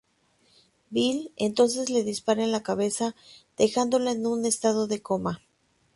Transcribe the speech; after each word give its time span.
Bill 0.89 1.31
entonces 1.37 1.91
le 1.91 2.01
dispara 2.03 2.43
en 2.43 2.51
la 2.51 2.63
cabeza, 2.63 3.13
dejándola 3.55 4.09
en 4.13 4.25
un 4.25 4.47
estado 4.47 4.87
de 4.87 4.99
coma. 5.03 5.43